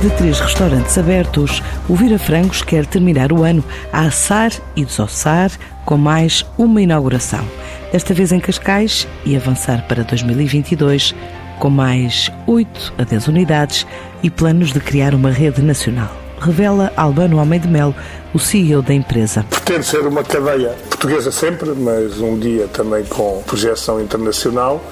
de 0.00 0.10
três 0.16 0.40
restaurantes 0.40 0.96
abertos, 0.96 1.62
o 1.86 1.94
Vira 1.94 2.18
Frangos 2.18 2.62
quer 2.62 2.86
terminar 2.86 3.32
o 3.32 3.42
ano 3.44 3.62
a 3.92 4.06
assar 4.06 4.50
e 4.74 4.82
desossar 4.82 5.50
com 5.84 5.98
mais 5.98 6.44
uma 6.56 6.80
inauguração. 6.80 7.46
Desta 7.92 8.14
vez 8.14 8.32
em 8.32 8.40
Cascais 8.40 9.06
e 9.26 9.36
avançar 9.36 9.86
para 9.86 10.02
2022 10.02 11.14
com 11.58 11.68
mais 11.68 12.32
8 12.46 12.94
a 12.96 13.04
10 13.04 13.28
unidades 13.28 13.86
e 14.22 14.30
planos 14.30 14.72
de 14.72 14.80
criar 14.80 15.14
uma 15.14 15.30
rede 15.30 15.60
nacional. 15.60 16.29
Revela 16.40 16.92
Albano 16.96 17.36
Homem 17.36 17.60
de 17.60 17.68
Melo, 17.68 17.94
o 18.32 18.38
CEO 18.38 18.80
da 18.80 18.94
empresa. 18.94 19.44
Pretende 19.50 19.84
ser 19.84 20.06
uma 20.06 20.24
cadeia 20.24 20.70
portuguesa 20.88 21.30
sempre, 21.30 21.70
mas 21.70 22.18
um 22.20 22.38
dia 22.38 22.66
também 22.68 23.04
com 23.04 23.42
projeção 23.46 24.00
internacional, 24.00 24.82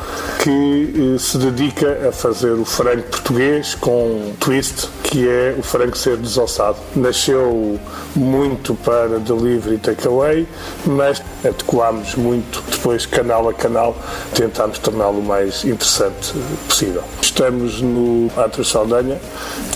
que 0.42 1.14
eh, 1.14 1.18
se 1.18 1.38
dedica 1.38 2.08
a 2.08 2.12
fazer 2.12 2.52
o 2.52 2.64
frango 2.64 3.02
português 3.04 3.74
com 3.74 4.06
um 4.06 4.34
twist, 4.38 4.88
que 5.02 5.28
é 5.28 5.54
o 5.58 5.62
frango 5.62 5.96
ser 5.96 6.16
desossado. 6.16 6.76
Nasceu 6.94 7.78
muito 8.14 8.74
para 8.74 9.18
delivery 9.18 9.76
e 9.76 9.78
takeaway, 9.78 10.46
mas 10.84 11.22
adequámos 11.44 12.14
muito 12.14 12.62
depois, 12.70 13.06
canal 13.06 13.48
a 13.48 13.54
canal, 13.54 13.96
tentámos 14.34 14.78
torná-lo 14.78 15.20
o 15.20 15.22
mais 15.22 15.64
interessante 15.64 16.34
possível. 16.68 17.02
Estamos 17.20 17.80
no 17.80 18.30
Atrio 18.36 18.64
Saldanha, 18.64 19.18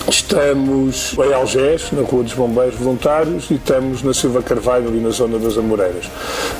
estamos 0.09 1.15
em 1.17 1.33
Algés, 1.33 1.91
na 1.91 2.01
Rua 2.01 2.23
dos 2.23 2.33
Bombeiros 2.33 2.75
Voluntários, 2.75 3.49
e 3.49 3.55
estamos 3.55 4.03
na 4.03 4.13
Silva 4.13 4.41
Carvalho, 4.41 4.87
ali 4.87 4.99
na 4.99 5.09
zona 5.09 5.39
das 5.39 5.57
Amoreiras. 5.57 6.09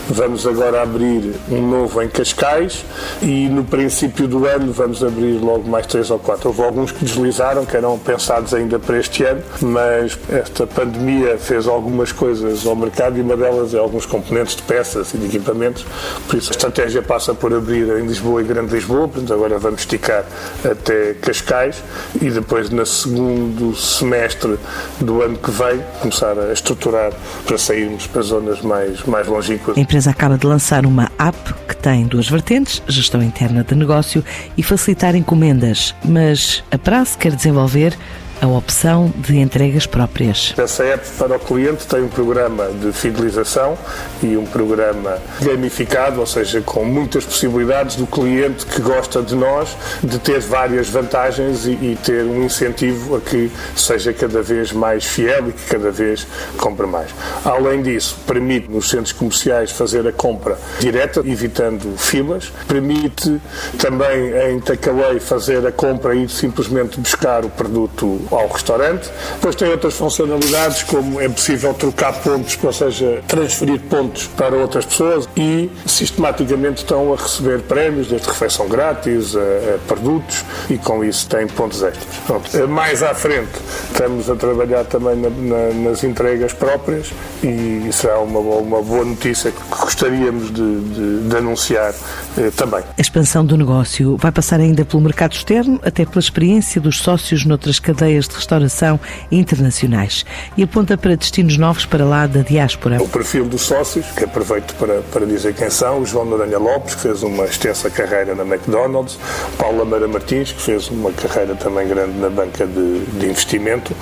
Vamos 0.09 0.45
agora 0.45 0.81
abrir 0.81 1.33
um 1.49 1.61
novo 1.61 2.01
em 2.01 2.09
Cascais 2.09 2.83
e 3.21 3.47
no 3.47 3.63
princípio 3.63 4.27
do 4.27 4.45
ano 4.45 4.71
vamos 4.71 5.03
abrir 5.03 5.39
logo 5.39 5.67
mais 5.69 5.85
três 5.87 6.09
ou 6.11 6.19
quatro. 6.19 6.49
Houve 6.49 6.61
alguns 6.61 6.91
que 6.91 7.03
deslizaram, 7.03 7.65
que 7.65 7.75
eram 7.75 7.97
pensados 7.97 8.53
ainda 8.53 8.79
para 8.79 8.99
este 8.99 9.23
ano, 9.23 9.41
mas 9.61 10.17
esta 10.29 10.67
pandemia 10.67 11.37
fez 11.37 11.67
algumas 11.67 12.11
coisas 12.11 12.65
ao 12.65 12.75
mercado 12.75 13.17
e 13.17 13.21
uma 13.21 13.37
delas 13.37 13.73
é 13.73 13.77
alguns 13.77 14.05
componentes 14.05 14.55
de 14.55 14.61
peças 14.63 15.13
e 15.13 15.17
de 15.17 15.25
equipamentos. 15.25 15.85
Por 16.27 16.37
isso 16.37 16.49
a 16.49 16.51
estratégia 16.51 17.01
passa 17.01 17.33
por 17.33 17.53
abrir 17.53 17.87
em 17.97 18.05
Lisboa 18.05 18.41
e 18.41 18.45
Grande 18.45 18.73
Lisboa, 18.73 19.07
portanto 19.07 19.33
agora 19.33 19.57
vamos 19.57 19.81
esticar 19.81 20.25
até 20.63 21.13
Cascais 21.15 21.83
e 22.21 22.29
depois 22.29 22.69
no 23.13 23.43
segundo 23.43 23.75
semestre 23.75 24.57
do 24.99 25.21
ano 25.21 25.37
que 25.37 25.51
vem 25.51 25.81
começar 26.01 26.37
a 26.37 26.51
estruturar 26.51 27.11
para 27.45 27.57
sairmos 27.57 28.07
para 28.07 28.21
zonas 28.21 28.61
mais, 28.61 29.03
mais 29.03 29.27
longínquas. 29.27 29.77
A 29.77 29.79
empresa 29.79 30.11
acaba 30.11 30.37
de 30.37 30.45
lançar 30.45 30.85
uma 30.85 31.11
app 31.17 31.53
que 31.67 31.75
tem 31.75 32.05
duas 32.05 32.27
vertentes, 32.27 32.81
gestão 32.87 33.21
interna 33.21 33.63
de 33.63 33.75
negócio 33.75 34.23
e 34.57 34.63
facilitar 34.63 35.15
encomendas, 35.15 35.95
mas 36.03 36.63
a 36.71 36.77
prazo 36.77 37.17
quer 37.17 37.35
desenvolver 37.35 37.97
a 38.43 38.47
opção 38.47 39.11
de 39.15 39.37
entregas 39.37 39.87
próprias. 39.87 40.53
Essa 40.57 40.83
app 40.83 41.07
para 41.17 41.37
o 41.37 41.39
cliente 41.39 41.87
tem 41.87 42.03
um 42.03 42.09
programa 42.09 42.65
de 42.71 42.91
fidelização 42.91 43.77
e 44.21 44.35
um 44.35 44.45
programa 44.45 45.17
gamificado, 45.41 46.19
ou 46.19 46.25
seja, 46.25 46.59
com 46.59 46.83
muitas 46.83 47.23
possibilidades 47.23 47.95
do 47.95 48.05
cliente 48.05 48.65
que 48.65 48.81
gosta 48.81 49.21
de 49.21 49.33
nós 49.33 49.77
de 50.03 50.19
ter 50.19 50.41
várias 50.41 50.89
vantagens 50.89 51.65
e, 51.65 51.71
e 51.71 51.97
ter 52.03 52.25
um 52.25 52.43
incentivo 52.43 53.15
a 53.15 53.21
que 53.21 53.49
seja 53.77 54.11
cada 54.11 54.41
vez 54.41 54.73
mais 54.73 55.05
fiel 55.05 55.47
e 55.47 55.53
que 55.53 55.65
cada 55.69 55.89
vez 55.89 56.27
compre 56.57 56.85
mais. 56.85 57.11
Além 57.45 57.81
disso, 57.81 58.17
permite 58.27 58.69
nos 58.69 58.89
centros 58.89 59.13
comerciais 59.13 59.71
fazer 59.71 60.05
a 60.05 60.11
compra 60.11 60.57
direta, 60.81 61.21
evitando 61.21 61.97
filas, 61.97 62.51
permite 62.67 63.39
também 63.77 64.33
em 64.51 64.59
takeaway 64.59 65.21
fazer 65.21 65.65
a 65.65 65.71
compra 65.71 66.13
e 66.13 66.27
simplesmente 66.27 66.99
buscar 66.99 67.45
o 67.45 67.49
produto 67.49 68.19
ao 68.35 68.47
restaurante. 68.47 69.09
Depois 69.35 69.55
tem 69.55 69.69
outras 69.69 69.93
funcionalidades, 69.95 70.83
como 70.83 71.19
é 71.19 71.29
possível 71.29 71.73
trocar 71.73 72.13
pontos, 72.21 72.57
ou 72.61 72.73
seja, 72.73 73.21
transferir 73.27 73.79
pontos 73.81 74.27
para 74.27 74.55
outras 74.55 74.85
pessoas 74.85 75.27
e 75.35 75.69
sistematicamente 75.85 76.83
estão 76.83 77.13
a 77.13 77.15
receber 77.15 77.61
prémios, 77.61 78.07
desde 78.07 78.27
refeição 78.27 78.67
grátis 78.67 79.35
a, 79.35 79.39
a 79.39 79.77
produtos 79.87 80.43
e 80.69 80.77
com 80.77 81.03
isso 81.03 81.27
têm 81.27 81.47
pontos 81.47 81.81
extras. 81.83 82.15
Pronto. 82.25 82.67
Mais 82.67 83.03
à 83.03 83.13
frente 83.13 83.51
estamos 83.91 84.29
a 84.29 84.35
trabalhar 84.35 84.83
também 84.85 85.15
na, 85.15 85.29
na, 85.29 85.89
nas 85.89 86.03
entregas 86.03 86.53
próprias 86.53 87.11
e 87.43 87.87
será 87.91 88.19
uma, 88.19 88.39
uma 88.39 88.81
boa 88.81 89.05
notícia 89.05 89.51
que 89.51 89.61
gostaríamos 89.69 90.53
de, 90.53 90.81
de, 90.81 91.29
de 91.29 91.35
anunciar 91.35 91.93
eh, 92.37 92.51
também. 92.55 92.81
A 92.97 93.01
expansão 93.01 93.45
do 93.45 93.57
negócio 93.57 94.17
vai 94.17 94.31
passar 94.31 94.59
ainda 94.59 94.85
pelo 94.85 95.01
mercado 95.01 95.33
externo, 95.33 95.79
até 95.83 96.05
pela 96.05 96.19
experiência 96.19 96.79
dos 96.79 96.99
sócios 96.99 97.45
noutras 97.45 97.79
cadeias 97.79 98.12
de 98.21 98.35
restauração 98.35 98.99
internacionais 99.31 100.25
e 100.55 100.63
aponta 100.63 100.97
para 100.97 101.15
destinos 101.15 101.57
novos 101.57 101.85
para 101.85 102.05
lá 102.05 102.27
da 102.27 102.41
diáspora. 102.41 103.01
O 103.01 103.07
perfil 103.07 103.45
dos 103.45 103.61
sócios, 103.61 104.05
que 104.11 104.23
aproveito 104.23 104.73
para, 104.75 105.01
para 105.11 105.25
dizer 105.25 105.53
quem 105.53 105.69
são, 105.69 106.01
o 106.01 106.05
João 106.05 106.25
Noronha 106.25 106.57
Lopes, 106.57 106.95
que 106.95 107.01
fez 107.01 107.23
uma 107.23 107.45
extensa 107.45 107.89
carreira 107.89 108.35
na 108.35 108.43
McDonald's, 108.43 109.17
Paula 109.57 109.85
Mara 109.85 110.07
Martins, 110.07 110.51
que 110.51 110.61
fez 110.61 110.89
uma 110.89 111.11
carreira 111.11 111.55
também 111.55 111.87
grande 111.87 112.17
na 112.19 112.29
banca 112.29 112.65
de, 112.65 113.05
de 113.05 113.25
investimento, 113.25 113.95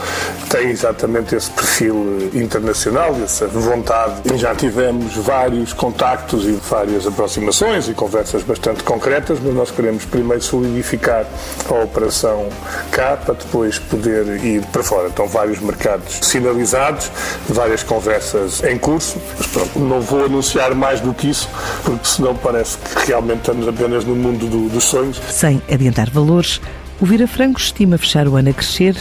tem 0.49 0.69
exatamente 0.69 1.35
esse 1.35 1.49
perfil 1.51 2.29
internacional, 2.33 3.15
essa 3.23 3.47
vontade. 3.47 4.37
Já 4.37 4.55
tivemos 4.55 5.15
vários 5.15 5.73
contactos 5.73 6.45
e 6.45 6.51
várias 6.69 7.05
aproximações 7.07 7.87
e 7.87 7.93
conversas 7.93 8.43
bastante 8.43 8.83
concretas, 8.83 9.39
mas 9.43 9.53
nós 9.53 9.71
queremos 9.71 10.05
primeiro 10.05 10.43
solidificar 10.43 11.25
a 11.69 11.83
operação 11.83 12.49
cá 12.91 13.17
para 13.17 13.33
depois 13.33 13.79
poder 13.79 14.43
ir 14.43 14.61
para 14.67 14.83
fora. 14.83 15.07
Estão 15.07 15.27
vários 15.27 15.59
mercados 15.59 16.19
sinalizados, 16.21 17.09
várias 17.49 17.81
conversas 17.81 18.63
em 18.63 18.77
curso, 18.77 19.19
mas 19.37 19.47
pronto, 19.47 19.79
não 19.79 20.01
vou 20.01 20.25
anunciar 20.25 20.75
mais 20.75 20.99
do 20.99 21.13
que 21.13 21.29
isso, 21.29 21.49
porque 21.83 22.07
senão 22.07 22.35
parece 22.35 22.77
que 22.77 23.07
realmente 23.07 23.39
estamos 23.39 23.67
apenas 23.67 24.05
no 24.05 24.15
mundo 24.15 24.47
do, 24.47 24.69
dos 24.69 24.83
sonhos. 24.83 25.19
Sem 25.29 25.61
adiantar 25.71 26.09
valores, 26.09 26.61
o 26.99 27.05
Vira 27.05 27.27
Francos 27.27 27.63
estima 27.63 27.97
fechar 27.97 28.27
o 28.27 28.35
ano 28.35 28.49
a 28.49 28.53
crescer 28.53 28.95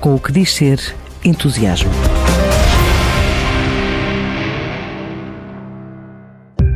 com 0.00 0.14
o 0.14 0.20
que 0.20 0.30
diz 0.30 0.54
ser 0.54 0.94
entusiasmo. 1.24 1.90